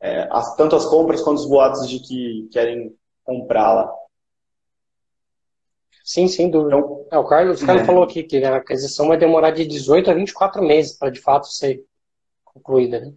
É, 0.01 0.29
as, 0.31 0.57
tanto 0.57 0.75
as 0.77 0.87
compras 0.87 1.21
quanto 1.21 1.39
os 1.39 1.47
boatos 1.47 1.89
de 1.89 2.01
que 2.01 2.49
querem 2.51 2.95
comprá-la. 3.25 3.93
Sim, 6.11 6.27
sem 6.27 6.51
dúvida. 6.51 6.77
Então, 6.77 7.07
é, 7.09 7.19
o 7.19 7.25
Carlos, 7.25 7.63
o 7.63 7.67
Carlos 7.67 7.85
é. 7.85 7.87
falou 7.87 8.03
aqui 8.03 8.25
que 8.25 8.43
a 8.43 8.57
aquisição 8.57 9.07
vai 9.07 9.17
demorar 9.17 9.53
de 9.53 9.65
18 9.65 10.11
a 10.11 10.15
24 10.15 10.61
meses 10.61 10.99
para 10.99 11.09
de 11.09 11.21
fato 11.21 11.47
ser 11.47 11.85
concluída. 12.45 12.99
Né? 12.99 13.15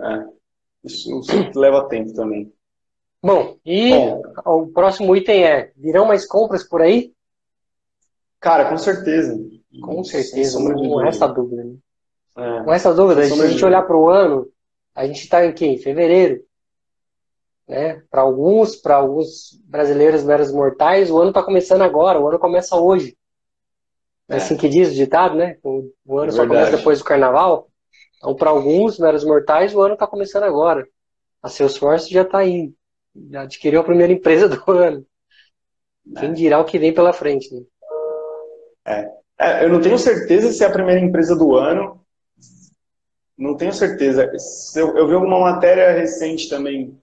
É, 0.00 0.26
isso, 0.84 1.20
isso 1.20 1.58
leva 1.58 1.88
tempo 1.88 2.12
também. 2.12 2.52
Bom, 3.22 3.56
e 3.64 3.92
Bom, 3.92 4.22
o 4.44 4.66
próximo 4.66 5.16
item 5.16 5.46
é: 5.46 5.72
virão 5.74 6.04
mais 6.04 6.26
compras 6.26 6.62
por 6.62 6.82
aí? 6.82 7.14
Cara, 8.40 8.68
com 8.68 8.76
certeza. 8.76 9.34
Com 9.80 10.04
certeza, 10.04 10.60
não, 10.60 10.72
não 10.72 10.96
resta 10.98 11.26
dúvida. 11.26 11.64
Né? 11.64 11.76
É. 12.36 12.60
Não 12.60 12.72
resta 12.72 12.92
dúvida. 12.92 13.24
Se 13.24 13.40
a 13.40 13.46
gente 13.46 13.64
olhar 13.64 13.80
para 13.86 13.96
o 13.96 14.10
ano, 14.10 14.46
a 14.94 15.06
gente 15.06 15.22
está 15.22 15.46
em 15.46 15.54
quê? 15.54 15.64
Em 15.64 15.78
fevereiro. 15.78 16.44
Né? 17.68 18.02
Para 18.10 18.22
alguns, 18.22 18.76
para 18.76 18.96
alguns 18.96 19.60
brasileiros 19.64 20.22
meros 20.22 20.52
mortais, 20.52 21.10
o 21.10 21.18
ano 21.18 21.30
está 21.30 21.42
começando 21.42 21.82
agora, 21.82 22.20
o 22.20 22.28
ano 22.28 22.38
começa 22.38 22.76
hoje. 22.76 23.16
É, 24.28 24.34
é 24.34 24.36
assim 24.36 24.56
que 24.56 24.68
diz 24.68 24.90
o 24.90 24.94
ditado, 24.94 25.34
né? 25.34 25.58
O, 25.62 25.90
o 26.04 26.18
ano 26.18 26.28
é 26.28 26.32
só 26.32 26.46
começa 26.46 26.76
depois 26.76 26.98
do 26.98 27.04
carnaval. 27.04 27.68
Então, 28.16 28.34
para 28.34 28.50
alguns 28.50 28.98
meros 28.98 29.24
mortais, 29.24 29.74
o 29.74 29.80
ano 29.80 29.94
está 29.94 30.06
começando 30.06 30.44
agora. 30.44 30.86
A 31.42 31.48
Salesforce 31.48 32.12
já 32.12 32.22
está 32.22 32.38
aí, 32.38 32.72
já 33.30 33.42
adquiriu 33.42 33.80
a 33.80 33.84
primeira 33.84 34.12
empresa 34.12 34.48
do 34.48 34.70
ano. 34.70 35.04
Quem 36.18 36.30
é. 36.30 36.32
dirá 36.32 36.60
o 36.60 36.64
que 36.64 36.78
vem 36.78 36.94
pela 36.94 37.12
frente, 37.12 37.52
né? 37.52 37.62
É. 38.84 39.10
é. 39.40 39.64
eu 39.64 39.68
não 39.68 39.80
tenho 39.80 39.98
certeza 39.98 40.52
se 40.52 40.62
é 40.62 40.66
a 40.68 40.72
primeira 40.72 41.00
empresa 41.00 41.34
do 41.34 41.56
ano. 41.56 42.00
Não 43.36 43.56
tenho 43.56 43.72
certeza. 43.72 44.30
Eu, 44.74 44.96
eu 44.96 45.06
vi 45.08 45.14
alguma 45.14 45.40
matéria 45.40 45.90
recente 45.92 46.48
também 46.48 46.98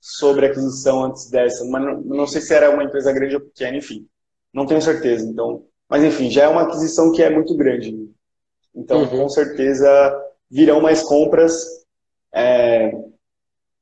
sobre 0.00 0.46
a 0.46 0.50
aquisição 0.50 1.04
antes 1.04 1.28
dessa, 1.30 1.64
mas 1.64 1.82
não, 1.82 2.00
não, 2.00 2.26
sei 2.26 2.40
se 2.40 2.54
era 2.54 2.70
uma 2.70 2.84
empresa 2.84 3.12
grande 3.12 3.34
ou 3.34 3.40
pequena, 3.40 3.76
enfim. 3.76 4.06
Não 4.52 4.66
tenho 4.66 4.80
certeza. 4.80 5.28
Então, 5.28 5.64
mas 5.88 6.02
enfim, 6.02 6.30
já 6.30 6.44
é 6.44 6.48
uma 6.48 6.62
aquisição 6.62 7.12
que 7.12 7.22
é 7.22 7.30
muito 7.30 7.56
grande. 7.56 8.08
Então, 8.74 9.02
uhum. 9.02 9.08
com 9.08 9.28
certeza 9.28 9.88
virão 10.50 10.80
mais 10.80 11.02
compras. 11.02 11.64
É, 12.32 12.92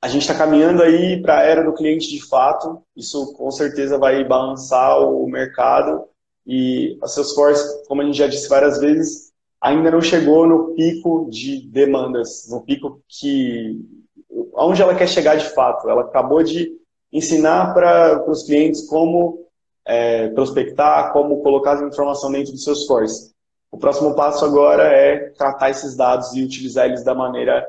a 0.01 0.09
gente 0.09 0.23
está 0.23 0.35
caminhando 0.35 0.83
aí 0.83 1.21
para 1.23 1.39
a 1.39 1.43
era 1.43 1.65
do 1.65 1.75
cliente 1.75 2.09
de 2.09 2.27
fato. 2.29 2.83
Isso 2.97 3.33
com 3.35 3.51
certeza 3.51 3.99
vai 3.99 4.23
balançar 4.25 5.01
o 5.01 5.27
mercado. 5.27 6.05
E 6.47 6.99
a 7.03 7.09
Salesforce, 7.09 7.87
como 7.87 8.03
a 8.03 8.05
gente 8.05 8.19
já 8.19 8.27
disse 8.27 8.49
várias 8.49 8.79
vezes, 8.79 9.33
ainda 9.61 9.91
não 9.91 10.03
chegou 10.03 10.47
no 10.47 10.75
pico 10.75 11.27
de 11.31 11.67
demandas, 11.69 12.47
no 12.51 12.61
pico 12.61 13.03
que 13.09 13.81
aonde 14.55 14.83
ela 14.83 14.95
quer 14.95 15.09
chegar 15.09 15.37
de 15.37 15.49
fato. 15.51 15.89
Ela 15.89 16.03
acabou 16.03 16.43
de 16.43 16.71
ensinar 17.13 17.73
para 17.73 18.29
os 18.29 18.43
clientes 18.45 18.83
como 18.87 19.47
é, 19.85 20.29
prospectar, 20.29 21.13
como 21.13 21.43
colocar 21.43 21.73
as 21.73 21.83
informações 21.83 22.33
dentro 22.33 22.53
do 22.53 22.59
seus 22.59 22.87
Salesforce. 22.87 23.35
O 23.71 23.79
próximo 23.79 24.15
passo 24.15 24.45
agora 24.45 24.85
é 24.85 25.31
tratar 25.31 25.71
esses 25.71 25.97
dados 25.97 26.33
e 26.35 26.43
utilizar 26.43 26.87
eles 26.87 27.05
da 27.05 27.15
maneira 27.15 27.67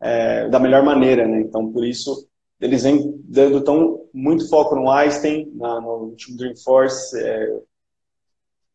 é, 0.00 0.48
da 0.48 0.58
melhor 0.58 0.82
maneira, 0.82 1.26
né? 1.26 1.40
Então, 1.40 1.70
por 1.72 1.84
isso 1.84 2.28
eles 2.60 2.82
vêm 2.82 3.20
dando 3.24 3.62
tão 3.62 4.04
muito 4.12 4.48
foco 4.48 4.74
no 4.74 4.90
Einstein, 4.90 5.50
na, 5.54 5.80
no 5.80 6.04
último 6.04 6.36
Dreamforce 6.36 7.16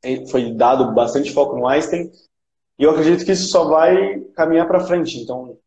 é, 0.03 0.25
foi 0.27 0.53
dado 0.53 0.93
bastante 0.93 1.33
foco 1.33 1.55
no 1.55 1.67
Einstein 1.67 2.09
e 2.77 2.83
eu 2.83 2.91
acredito 2.91 3.25
que 3.25 3.31
isso 3.31 3.49
só 3.49 3.65
vai 3.65 4.21
caminhar 4.35 4.67
para 4.67 4.79
frente. 4.79 5.19
Então, 5.19 5.57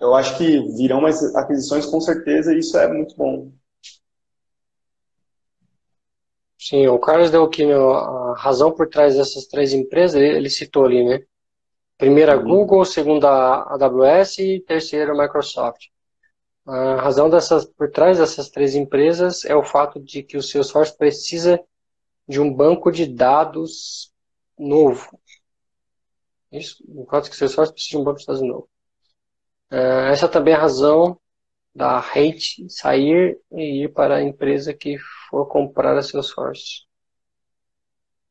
eu 0.00 0.14
acho 0.14 0.36
que 0.36 0.60
virão 0.76 1.00
mais 1.00 1.22
aquisições 1.34 1.86
com 1.86 2.00
certeza 2.00 2.52
e 2.52 2.58
isso 2.58 2.76
é 2.78 2.92
muito 2.92 3.16
bom. 3.16 3.52
Sim, 6.58 6.88
o 6.88 6.98
Carlos 6.98 7.30
deu 7.30 7.44
aqui 7.44 7.62
a 7.70 8.34
razão 8.36 8.72
por 8.72 8.88
trás 8.88 9.14
dessas 9.16 9.46
três 9.46 9.72
empresas, 9.72 10.20
ele 10.20 10.50
citou 10.50 10.84
ali, 10.84 11.04
né? 11.04 11.20
Primeira 11.96 12.36
uhum. 12.36 12.44
Google, 12.44 12.84
segunda 12.84 13.28
AWS 13.28 14.38
e 14.38 14.60
terceira 14.60 15.14
Microsoft. 15.14 15.86
A 16.66 16.96
razão 16.96 17.30
dessas, 17.30 17.64
por 17.64 17.90
trás 17.90 18.18
dessas 18.18 18.50
três 18.50 18.74
empresas 18.74 19.44
é 19.44 19.54
o 19.54 19.62
fato 19.64 20.00
de 20.00 20.22
que 20.22 20.36
o 20.36 20.42
Salesforce 20.42 20.96
precisa 20.96 21.60
de 22.28 22.40
um 22.40 22.52
banco 22.52 22.90
de 22.90 23.06
dados 23.06 24.12
novo. 24.58 25.20
Isso, 26.50 26.82
o 26.88 27.06
fato 27.06 27.24
de 27.24 27.30
que 27.30 27.36
o 27.36 27.38
Salesforce 27.38 27.72
precisa 27.72 27.96
de 27.96 28.02
um 28.02 28.04
banco 28.04 28.18
de 28.18 28.26
dados 28.26 28.42
novo. 28.42 28.68
Uh, 29.70 30.10
essa 30.12 30.28
também 30.28 30.54
é 30.54 30.56
a 30.56 30.60
razão 30.60 31.18
da 31.74 31.98
Hate 31.98 32.68
sair 32.70 33.38
e 33.52 33.84
ir 33.84 33.92
para 33.92 34.16
a 34.16 34.22
empresa 34.22 34.72
que 34.72 34.96
for 35.28 35.46
comprar 35.46 35.96
a 35.96 36.02
Salesforce. 36.02 36.86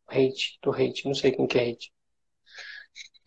Hate, 0.08 0.58
do 0.64 0.72
Hate, 0.72 1.06
não 1.06 1.14
sei 1.14 1.32
quem 1.32 1.46
que 1.46 1.58
é 1.58 1.70
Hate. 1.70 1.94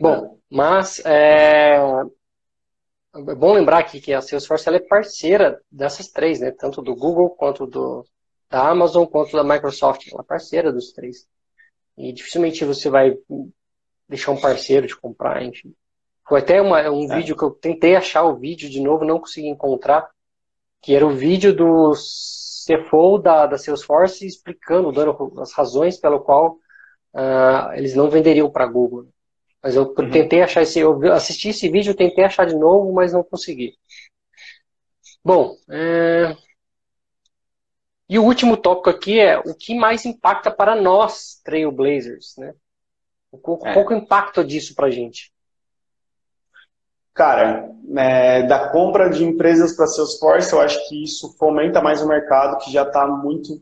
Bom, 0.00 0.38
mas 0.50 1.00
é, 1.05 1.77
é 1.77 3.35
bom 3.35 3.53
lembrar 3.53 3.79
aqui 3.79 4.00
que 4.00 4.12
a 4.12 4.21
Salesforce 4.21 4.69
é 4.69 4.79
parceira 4.81 5.61
dessas 5.71 6.09
três, 6.09 6.41
né? 6.41 6.50
Tanto 6.50 6.81
do 6.81 6.95
Google 6.95 7.31
quanto 7.31 7.67
do, 7.67 8.05
da 8.49 8.69
Amazon 8.69 9.07
quanto 9.07 9.33
da 9.33 9.45
Microsoft. 9.45 10.07
Ela 10.11 10.23
é 10.23 10.25
parceira 10.25 10.73
dos 10.73 10.93
três. 10.93 11.27
E 11.97 12.12
dificilmente 12.12 12.65
você 12.65 12.88
vai 12.88 13.17
deixar 14.09 14.33
um 14.33 14.41
parceiro 14.41 14.87
de 14.87 14.97
comprar, 14.97 15.43
enfim. 15.43 15.75
Foi 16.28 16.40
até 16.40 16.61
uma, 16.61 16.90
um 16.90 17.11
é. 17.11 17.16
vídeo 17.16 17.35
que 17.35 17.42
eu 17.42 17.50
tentei 17.50 17.97
achar 17.97 18.23
o 18.25 18.37
vídeo 18.37 18.68
de 18.68 18.80
novo, 18.80 19.04
não 19.04 19.18
consegui 19.18 19.49
encontrar, 19.49 20.11
que 20.82 20.94
era 20.94 21.06
o 21.06 21.16
vídeo 21.16 21.54
do 21.56 21.92
CFO 21.92 23.18
da, 23.18 23.47
da 23.47 23.56
Salesforce 23.56 24.26
explicando, 24.26 24.92
dando 24.92 25.40
as 25.40 25.52
razões 25.52 25.97
pelo 25.97 26.20
qual 26.20 26.58
uh, 27.14 27.73
eles 27.75 27.94
não 27.94 28.11
venderiam 28.11 28.50
para 28.50 28.66
Google. 28.66 29.08
Mas 29.62 29.75
eu 29.75 29.85
uhum. 29.85 30.11
tentei 30.11 30.42
achar 30.42 30.62
esse, 30.62 30.78
eu 30.78 31.00
assisti 31.12 31.49
esse 31.49 31.68
vídeo, 31.70 31.94
tentei 31.94 32.25
achar 32.25 32.47
de 32.47 32.54
novo, 32.54 32.92
mas 32.92 33.14
não 33.14 33.25
consegui. 33.25 33.76
Bom, 35.25 35.56
é... 35.70 36.37
e 38.08 38.18
o 38.18 38.25
último 38.25 38.56
tópico 38.56 38.90
aqui 38.90 39.18
é 39.18 39.38
o 39.38 39.54
que 39.54 39.75
mais 39.75 40.04
impacta 40.04 40.50
para 40.50 40.76
nós, 40.76 41.40
Trailblazers, 41.42 42.37
né? 42.37 42.54
Qual, 43.42 43.58
é. 43.64 43.73
qual 43.73 43.90
é 43.90 43.94
o 43.94 43.99
impacto 43.99 44.44
disso 44.44 44.75
para 44.75 44.87
a 44.87 44.90
gente? 44.90 45.32
Cara, 47.19 47.69
é, 47.97 48.45
da 48.45 48.69
compra 48.69 49.11
de 49.11 49.25
empresas 49.25 49.75
para 49.75 49.89
Salesforce, 49.89 50.53
eu 50.53 50.61
acho 50.61 50.89
que 50.89 51.03
isso 51.03 51.35
fomenta 51.37 51.83
mais 51.83 52.01
o 52.01 52.07
mercado, 52.07 52.59
que 52.59 52.71
já 52.71 52.85
está 52.85 53.09
muito 53.09 53.61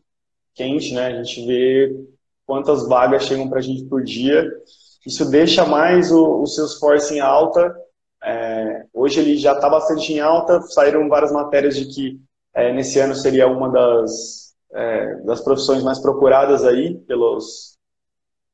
quente, 0.55 0.93
né? 0.93 1.07
A 1.07 1.23
gente 1.23 1.47
vê 1.47 2.07
quantas 2.45 2.87
vagas 2.87 3.23
chegam 3.23 3.49
para 3.49 3.61
a 3.61 3.63
gente 3.63 3.85
por 3.85 4.05
dia. 4.05 4.47
Isso 5.07 5.31
deixa 5.31 5.65
mais 5.65 6.13
o, 6.13 6.43
o 6.43 6.47
Salesforce 6.47 7.15
em 7.15 7.21
alta. 7.21 7.75
É, 8.23 8.85
hoje 8.93 9.21
ele 9.21 9.39
já 9.39 9.55
está 9.55 9.71
bastante 9.71 10.13
em 10.13 10.21
alta. 10.21 10.61
Saíram 10.61 11.09
várias 11.09 11.33
matérias 11.33 11.77
de 11.77 11.87
que 11.87 12.21
é, 12.53 12.75
nesse 12.75 13.01
ano 13.01 13.15
seria 13.15 13.49
uma 13.49 13.71
das, 13.71 14.55
é, 14.75 15.15
das 15.23 15.41
profissões 15.41 15.83
mais 15.83 15.99
procuradas 15.99 16.63
aí 16.63 16.95
pelos, 17.07 17.79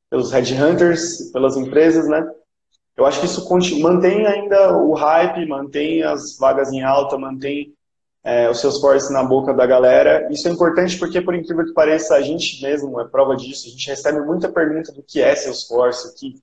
pelos 0.09 0.31
headhunters, 0.31 1.33
pelas 1.33 1.57
empresas, 1.57 2.07
né? 2.07 2.25
Eu 2.97 3.07
acho 3.07 3.21
que 3.21 3.27
isso 3.27 3.49
mantém 3.81 4.27
ainda 4.27 4.77
o 4.77 4.93
hype, 4.93 5.47
mantém 5.47 6.03
as 6.03 6.37
vagas 6.37 6.71
em 6.73 6.83
alta, 6.83 7.17
mantém 7.17 7.75
é, 8.25 8.49
os 8.49 8.61
seus 8.61 8.81
forces 8.81 9.11
na 9.11 9.23
boca 9.23 9.53
da 9.55 9.67
galera. 9.67 10.29
Isso 10.31 10.47
é 10.47 10.51
importante 10.51 10.99
porque, 10.99 11.21
por 11.21 11.35
incrível 11.35 11.65
que 11.65 11.73
pareça, 11.73 12.15
a 12.15 12.21
gente 12.21 12.63
mesmo 12.63 13.01
é 13.01 13.09
prova 13.09 13.35
disso. 13.35 13.67
A 13.67 13.71
gente 13.71 13.89
recebe 13.89 14.21
muita 14.21 14.51
pergunta 14.51 14.93
do 14.93 15.03
que 15.03 15.21
é 15.21 15.35
Salesforce, 15.35 16.15
que, 16.15 16.35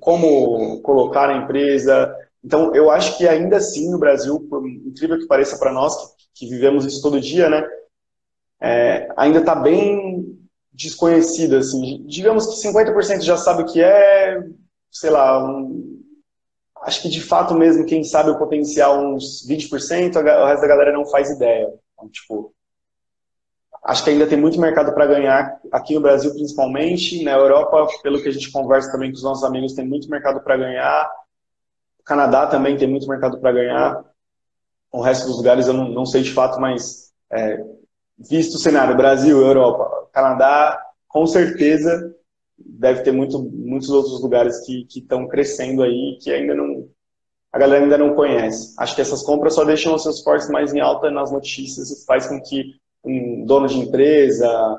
como 0.00 0.80
colocar 0.82 1.28
na 1.28 1.44
empresa. 1.44 2.14
Então, 2.44 2.74
eu 2.74 2.90
acho 2.90 3.16
que 3.16 3.28
ainda 3.28 3.56
assim 3.56 3.90
no 3.90 3.98
Brasil, 3.98 4.40
por 4.50 4.66
incrível 4.68 5.18
que 5.18 5.26
pareça 5.26 5.58
para 5.58 5.72
nós, 5.72 5.96
que, 5.96 6.46
que, 6.46 6.50
vivemos 6.50 6.84
isso 6.84 7.02
todo 7.02 7.20
dia, 7.20 7.48
né, 7.48 7.66
é, 8.60 9.08
ainda 9.16 9.38
está 9.38 9.54
bem 9.54 10.38
desconhecido. 10.72 11.56
Assim. 11.56 12.04
Digamos 12.06 12.46
que 12.46 12.68
50% 12.68 13.22
já 13.22 13.36
sabe 13.36 13.62
o 13.62 13.66
que 13.66 13.80
é, 13.80 14.42
sei 14.90 15.10
lá, 15.10 15.46
um, 15.46 16.02
acho 16.82 17.02
que 17.02 17.08
de 17.08 17.20
fato 17.20 17.54
mesmo, 17.54 17.86
quem 17.86 18.02
sabe 18.02 18.30
o 18.30 18.38
potencial, 18.38 18.98
uns 19.04 19.46
20%, 19.46 20.16
o 20.16 20.46
resto 20.46 20.62
da 20.62 20.68
galera 20.68 20.92
não 20.92 21.06
faz 21.06 21.30
ideia. 21.30 21.72
Então, 21.94 22.08
tipo, 22.08 22.54
acho 23.84 24.02
que 24.02 24.10
ainda 24.10 24.26
tem 24.26 24.38
muito 24.38 24.60
mercado 24.60 24.92
para 24.92 25.06
ganhar 25.06 25.60
aqui 25.70 25.94
no 25.94 26.00
Brasil, 26.00 26.32
principalmente. 26.32 27.22
Na 27.22 27.32
Europa, 27.32 27.86
pelo 28.02 28.20
que 28.22 28.28
a 28.28 28.32
gente 28.32 28.50
conversa 28.50 28.90
também 28.90 29.10
com 29.10 29.16
os 29.16 29.22
nossos 29.22 29.44
amigos, 29.44 29.74
tem 29.74 29.86
muito 29.86 30.10
mercado 30.10 30.40
para 30.40 30.56
ganhar. 30.56 31.10
O 32.00 32.02
Canadá 32.02 32.46
também 32.46 32.76
tem 32.76 32.88
muito 32.88 33.08
mercado 33.08 33.38
para 33.38 33.52
ganhar. 33.52 34.04
O 34.90 35.00
resto 35.00 35.26
dos 35.26 35.36
lugares 35.36 35.66
eu 35.68 35.74
não, 35.74 35.88
não 35.88 36.04
sei 36.04 36.22
de 36.22 36.32
fato, 36.32 36.60
mas 36.60 37.12
é, 37.30 37.62
visto 38.18 38.54
o 38.54 38.58
cenário 38.58 38.96
Brasil, 38.96 39.40
Europa, 39.40 40.08
Canadá, 40.12 40.82
com 41.06 41.26
certeza 41.26 42.14
deve 42.64 43.02
ter 43.02 43.12
muito, 43.12 43.42
muitos 43.42 43.90
outros 43.90 44.20
lugares 44.22 44.60
que 44.60 44.86
estão 44.94 45.26
crescendo 45.26 45.82
aí 45.82 46.18
que 46.20 46.30
ainda 46.30 46.54
não 46.54 46.88
a 47.52 47.58
galera 47.58 47.82
ainda 47.82 47.98
não 47.98 48.14
conhece. 48.14 48.74
Acho 48.78 48.94
que 48.94 49.00
essas 49.00 49.22
compras 49.22 49.54
só 49.54 49.64
deixam 49.64 49.94
os 49.94 50.02
seus 50.02 50.22
fortes 50.22 50.48
mais 50.48 50.72
em 50.72 50.80
alta 50.80 51.10
nas 51.10 51.32
notícias 51.32 51.90
e 51.90 52.04
faz 52.04 52.26
com 52.28 52.40
que 52.40 52.76
um 53.04 53.44
dono 53.44 53.66
de 53.66 53.78
empresa 53.78 54.78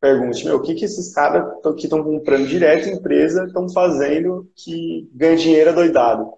pergunte, 0.00 0.44
meu, 0.44 0.56
o 0.56 0.62
que, 0.62 0.74
que 0.74 0.84
esses 0.84 1.14
caras 1.14 1.44
que 1.76 1.84
estão 1.84 2.02
comprando 2.02 2.48
direto 2.48 2.88
em 2.88 2.94
empresa 2.94 3.44
estão 3.44 3.68
fazendo 3.68 4.50
que 4.56 5.08
ganha 5.14 5.36
dinheiro 5.36 5.70
adoidado? 5.70 6.32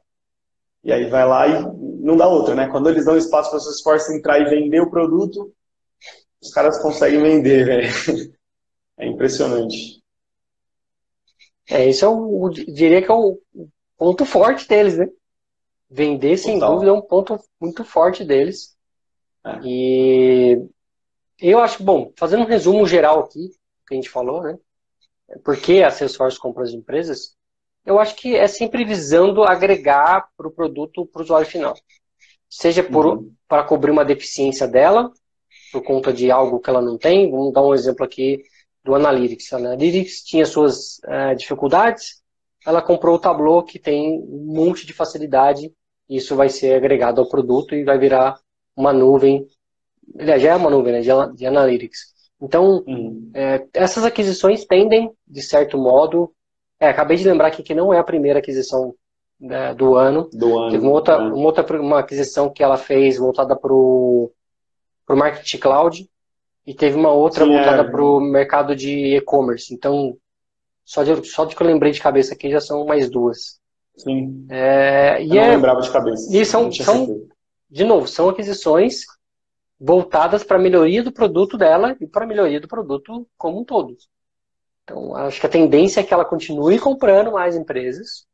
E 0.82 0.92
aí 0.92 1.08
vai 1.08 1.26
lá 1.26 1.48
e 1.48 1.62
não 2.02 2.14
dá 2.14 2.28
outra, 2.28 2.54
né? 2.54 2.68
Quando 2.68 2.90
eles 2.90 3.06
dão 3.06 3.16
espaço 3.16 3.50
para 3.50 3.58
seus 3.58 3.80
fortes 3.80 4.10
entrar 4.10 4.38
e 4.38 4.50
vender 4.50 4.80
o 4.80 4.90
produto, 4.90 5.50
os 6.42 6.52
caras 6.52 6.78
conseguem 6.78 7.22
vender, 7.22 7.64
velho. 7.64 8.34
É 8.96 9.08
impressionante. 9.08 10.03
É, 11.68 11.88
isso 11.88 12.04
é 12.04 12.08
o, 12.08 12.48
diria 12.50 13.00
que 13.00 13.10
é 13.10 13.14
o 13.14 13.38
ponto 13.96 14.24
forte 14.24 14.68
deles, 14.68 14.98
né? 14.98 15.08
Vender, 15.90 16.36
sem 16.36 16.58
Total. 16.58 16.72
dúvida, 16.72 16.90
é 16.90 16.94
um 16.94 17.00
ponto 17.00 17.38
muito 17.60 17.84
forte 17.84 18.24
deles. 18.24 18.76
É. 19.44 19.60
E 19.62 20.66
eu 21.40 21.58
acho, 21.60 21.82
bom, 21.82 22.12
fazendo 22.16 22.42
um 22.42 22.46
resumo 22.46 22.86
geral 22.86 23.20
aqui, 23.20 23.50
que 23.86 23.94
a 23.94 23.96
gente 23.96 24.10
falou, 24.10 24.42
né? 24.42 24.58
Por 25.42 25.56
que 25.56 25.82
a 25.82 25.90
Salesforce 25.90 26.38
compra 26.38 26.64
as 26.64 26.70
empresas? 26.70 27.34
Eu 27.84 27.98
acho 27.98 28.14
que 28.16 28.34
é 28.34 28.46
sempre 28.46 28.84
visando 28.84 29.42
agregar 29.42 30.28
para 30.36 30.48
o 30.48 30.50
produto 30.50 31.06
para 31.06 31.20
o 31.20 31.22
usuário 31.22 31.46
final. 31.46 31.74
Seja 32.48 32.86
uhum. 32.90 33.32
para 33.48 33.64
cobrir 33.64 33.90
uma 33.90 34.04
deficiência 34.04 34.66
dela, 34.66 35.10
por 35.72 35.82
conta 35.82 36.12
de 36.12 36.30
algo 36.30 36.60
que 36.60 36.70
ela 36.70 36.80
não 36.80 36.96
tem. 36.96 37.30
Vamos 37.30 37.52
dar 37.52 37.62
um 37.62 37.74
exemplo 37.74 38.04
aqui 38.04 38.42
do 38.84 38.94
Analytics. 38.94 39.52
A 39.52 39.56
Analytics 39.56 40.22
tinha 40.22 40.44
suas 40.44 41.00
é, 41.04 41.34
dificuldades, 41.34 42.22
ela 42.66 42.82
comprou 42.82 43.16
o 43.16 43.18
Tableau, 43.18 43.62
que 43.62 43.78
tem 43.78 44.18
um 44.20 44.54
monte 44.54 44.86
de 44.86 44.92
facilidade, 44.92 45.72
e 46.08 46.16
isso 46.16 46.36
vai 46.36 46.48
ser 46.48 46.74
agregado 46.74 47.20
ao 47.20 47.28
produto 47.28 47.74
e 47.74 47.84
vai 47.84 47.98
virar 47.98 48.38
uma 48.76 48.92
nuvem, 48.92 49.46
aliás, 50.18 50.42
já 50.42 50.50
é 50.50 50.56
uma 50.56 50.70
nuvem 50.70 50.92
né, 50.92 51.00
de, 51.00 51.36
de 51.36 51.46
Analytics. 51.46 52.14
Então, 52.40 52.84
uhum. 52.86 53.30
é, 53.34 53.66
essas 53.72 54.04
aquisições 54.04 54.64
tendem, 54.64 55.10
de 55.26 55.42
certo 55.42 55.78
modo, 55.78 56.32
é, 56.78 56.88
acabei 56.88 57.16
de 57.16 57.24
lembrar 57.24 57.48
aqui 57.48 57.62
que 57.62 57.74
não 57.74 57.92
é 57.92 57.98
a 57.98 58.04
primeira 58.04 58.38
aquisição 58.38 58.94
né, 59.40 59.74
do 59.74 59.94
ano. 59.94 60.28
Do 60.32 60.58
ano. 60.58 60.70
Teve 60.70 60.84
uma 60.84 60.92
outra, 60.92 61.18
né. 61.18 61.32
uma 61.32 61.46
outra 61.46 61.80
uma 61.80 62.00
aquisição 62.00 62.50
que 62.50 62.62
ela 62.62 62.76
fez 62.76 63.16
voltada 63.18 63.56
para 63.56 63.72
o 63.72 64.30
Marketing 65.08 65.58
Cloud, 65.58 66.08
e 66.66 66.74
teve 66.74 66.96
uma 66.96 67.10
outra 67.10 67.44
Sim, 67.44 67.52
voltada 67.52 67.82
é. 67.82 67.90
para 67.90 68.02
o 68.02 68.20
mercado 68.20 68.74
de 68.74 69.16
e-commerce. 69.16 69.72
Então, 69.74 70.16
só 70.84 71.02
de, 71.02 71.24
só 71.26 71.44
de 71.44 71.54
que 71.54 71.62
eu 71.62 71.66
lembrei 71.66 71.92
de 71.92 72.00
cabeça 72.00 72.34
aqui 72.34 72.50
já 72.50 72.60
são 72.60 72.86
mais 72.86 73.10
duas. 73.10 73.60
Sim. 73.96 74.46
É, 74.50 75.22
e 75.22 75.28
eu 75.28 75.34
não 75.34 75.42
é, 75.42 75.50
lembrava 75.50 75.80
de 75.80 75.90
cabeça. 75.90 76.36
E 76.36 76.44
são, 76.44 76.70
são 76.72 77.26
de 77.70 77.84
novo, 77.84 78.06
são 78.06 78.28
aquisições 78.28 79.04
voltadas 79.78 80.44
para 80.44 80.56
a 80.56 80.60
melhoria 80.60 81.02
do 81.02 81.12
produto 81.12 81.58
dela 81.58 81.96
e 82.00 82.06
para 82.06 82.24
a 82.24 82.26
melhoria 82.26 82.60
do 82.60 82.68
produto 82.68 83.26
como 83.36 83.60
um 83.60 83.64
todo. 83.64 83.96
Então, 84.82 85.14
acho 85.16 85.40
que 85.40 85.46
a 85.46 85.50
tendência 85.50 86.00
é 86.00 86.02
que 86.02 86.12
ela 86.12 86.24
continue 86.24 86.78
comprando 86.78 87.32
mais 87.32 87.56
empresas, 87.56 88.26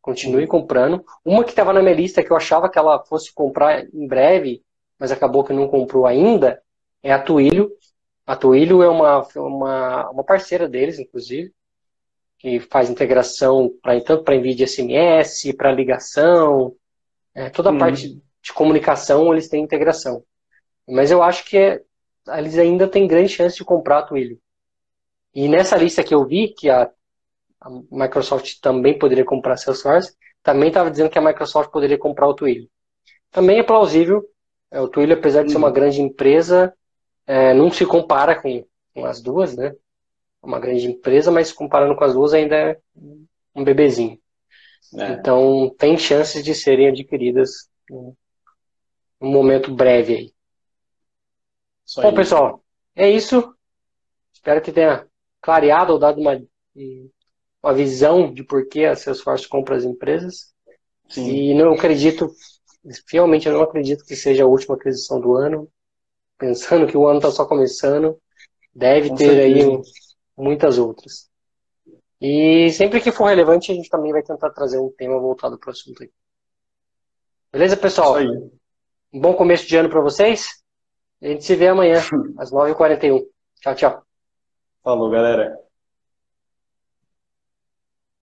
continue 0.00 0.46
comprando. 0.46 1.04
Uma 1.24 1.44
que 1.44 1.50
estava 1.50 1.72
na 1.72 1.80
minha 1.80 1.94
lista 1.94 2.22
que 2.22 2.30
eu 2.30 2.36
achava 2.36 2.68
que 2.68 2.78
ela 2.78 3.02
fosse 3.04 3.32
comprar 3.32 3.84
em 3.94 4.06
breve, 4.06 4.62
mas 4.98 5.12
acabou 5.12 5.44
que 5.44 5.52
não 5.52 5.68
comprou 5.68 6.06
ainda, 6.06 6.60
é 7.02 7.12
a 7.12 7.20
Twilio. 7.20 7.70
A 8.26 8.36
Twilio 8.36 8.82
é 8.82 8.88
uma, 8.88 9.26
uma, 9.36 10.10
uma 10.10 10.24
parceira 10.24 10.68
deles, 10.68 10.98
inclusive, 10.98 11.52
que 12.38 12.60
faz 12.60 12.88
integração 12.88 13.70
pra, 13.82 14.00
tanto 14.00 14.24
para 14.24 14.36
envio 14.36 14.54
de 14.54 14.66
SMS, 14.66 15.52
para 15.56 15.72
ligação, 15.72 16.74
é, 17.34 17.50
toda 17.50 17.70
a 17.70 17.72
uhum. 17.72 17.78
parte 17.78 18.20
de 18.42 18.52
comunicação 18.52 19.32
eles 19.32 19.48
têm 19.48 19.62
integração. 19.62 20.24
Mas 20.88 21.10
eu 21.10 21.22
acho 21.22 21.44
que 21.44 21.56
é, 21.56 21.82
eles 22.36 22.58
ainda 22.58 22.88
têm 22.88 23.06
grande 23.06 23.28
chance 23.28 23.56
de 23.56 23.64
comprar 23.64 23.98
a 23.98 24.02
Twilio. 24.02 24.38
E 25.34 25.48
nessa 25.48 25.76
lista 25.76 26.04
que 26.04 26.14
eu 26.14 26.26
vi, 26.26 26.48
que 26.48 26.68
a, 26.68 26.90
a 27.60 27.70
Microsoft 27.90 28.60
também 28.60 28.98
poderia 28.98 29.24
comprar 29.24 29.56
Salesforce, 29.56 30.14
também 30.42 30.68
estava 30.68 30.90
dizendo 30.90 31.08
que 31.08 31.18
a 31.18 31.22
Microsoft 31.22 31.70
poderia 31.70 31.96
comprar 31.96 32.26
o 32.26 32.34
Twilio. 32.34 32.68
Também 33.30 33.58
é 33.58 33.62
plausível. 33.62 34.22
É, 34.70 34.80
o 34.80 34.88
Twilio, 34.88 35.16
apesar 35.16 35.44
de 35.44 35.52
ser 35.52 35.58
uma 35.58 35.68
uhum. 35.68 35.72
grande 35.72 36.02
empresa, 36.02 36.74
é, 37.32 37.54
não 37.54 37.72
se 37.72 37.86
compara 37.86 38.38
com, 38.38 38.62
com 38.92 39.06
as 39.06 39.22
duas, 39.22 39.56
né? 39.56 39.68
É 39.68 40.46
uma 40.46 40.60
grande 40.60 40.86
empresa, 40.86 41.30
mas 41.30 41.50
comparando 41.50 41.96
com 41.96 42.04
as 42.04 42.12
duas 42.12 42.34
ainda 42.34 42.54
é 42.54 42.78
um 43.54 43.64
bebezinho. 43.64 44.20
É. 44.94 45.12
Então 45.12 45.74
tem 45.78 45.96
chances 45.96 46.44
de 46.44 46.54
serem 46.54 46.88
adquiridas 46.88 47.70
em 47.90 48.14
um 49.18 49.32
momento 49.32 49.74
breve 49.74 50.14
aí. 50.14 50.34
Bom, 51.96 52.08
aí. 52.08 52.14
pessoal, 52.14 52.62
é 52.94 53.10
isso. 53.10 53.54
Espero 54.34 54.60
que 54.60 54.70
tenha 54.70 55.06
clareado 55.40 55.94
ou 55.94 55.98
dado 55.98 56.20
uma, 56.20 56.38
uma 57.62 57.72
visão 57.72 58.30
de 58.30 58.44
por 58.44 58.68
que 58.68 58.84
a 58.84 58.94
Salesforce 58.94 59.48
compra 59.48 59.74
as 59.74 59.84
empresas. 59.84 60.52
Sim. 61.08 61.30
E 61.30 61.54
não 61.54 61.72
acredito, 61.72 62.30
realmente 63.10 63.48
eu 63.48 63.54
não 63.54 63.62
acredito 63.62 64.04
que 64.04 64.16
seja 64.16 64.44
a 64.44 64.46
última 64.46 64.74
aquisição 64.74 65.18
do 65.18 65.34
ano 65.34 65.66
pensando 66.42 66.88
que 66.88 66.96
o 66.96 67.06
ano 67.06 67.18
está 67.18 67.30
só 67.30 67.46
começando, 67.46 68.18
deve 68.74 69.10
Com 69.10 69.14
ter 69.14 69.26
certeza. 69.26 69.70
aí 69.70 69.80
muitas 70.36 70.76
outras. 70.76 71.30
E 72.20 72.68
sempre 72.72 73.00
que 73.00 73.12
for 73.12 73.26
relevante, 73.26 73.70
a 73.70 73.74
gente 73.76 73.88
também 73.88 74.10
vai 74.10 74.24
tentar 74.24 74.50
trazer 74.50 74.80
um 74.80 74.90
tema 74.90 75.20
voltado 75.20 75.56
para 75.56 75.68
o 75.68 75.70
assunto 75.70 76.02
aí. 76.02 76.10
Beleza, 77.52 77.76
pessoal? 77.76 78.16
Um 79.12 79.20
bom 79.20 79.34
começo 79.34 79.68
de 79.68 79.76
ano 79.76 79.88
para 79.88 80.00
vocês. 80.00 80.48
A 81.20 81.28
gente 81.28 81.44
se 81.44 81.54
vê 81.54 81.68
amanhã, 81.68 82.00
às 82.36 82.50
9h41. 82.50 83.24
Tchau, 83.60 83.74
tchau. 83.76 84.02
Falou, 84.82 85.10
galera. 85.10 85.56